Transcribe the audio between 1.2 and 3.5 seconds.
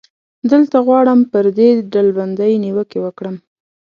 پر دې ډلبندۍ نیوکې وکړم.